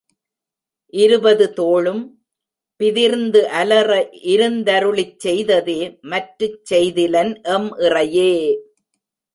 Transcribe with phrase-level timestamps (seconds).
[0.93, 2.01] இருபது தோளும்
[2.79, 3.89] பிதிர்ந்து அலற
[4.33, 5.79] இருந்தருளிச் செய்ததே,
[6.11, 8.33] மற்றுச் செய்திலன் எம் இறையே!